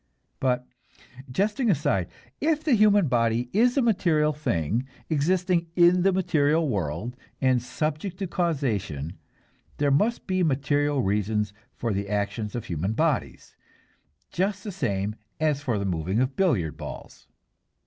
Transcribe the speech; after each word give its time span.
But 0.39 0.65
jesting 1.29 1.69
aside: 1.69 2.07
if 2.39 2.63
the 2.63 2.71
human 2.71 3.07
body 3.07 3.49
is 3.53 3.77
a 3.77 3.83
material 3.83 4.33
thing, 4.33 4.87
existing 5.11 5.67
in 5.75 6.01
the 6.01 6.11
material 6.11 6.67
world 6.67 7.15
and 7.39 7.61
subject 7.61 8.17
to 8.17 8.25
causation, 8.25 9.19
there 9.77 9.91
must 9.91 10.25
be 10.25 10.41
material 10.41 11.03
reasons 11.03 11.53
for 11.75 11.93
the 11.93 12.09
actions 12.09 12.55
of 12.55 12.65
human 12.65 12.93
bodies, 12.93 13.55
just 14.31 14.63
the 14.63 14.71
same 14.71 15.17
as 15.39 15.61
for 15.61 15.77
the 15.77 15.85
moving 15.85 16.19
of 16.19 16.35
billiard 16.35 16.77
balls. 16.77 17.27